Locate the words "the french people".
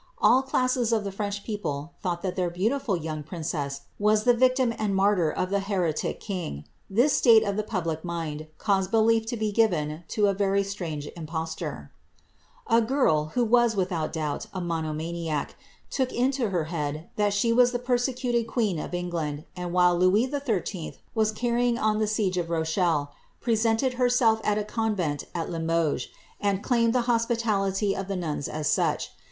1.03-1.93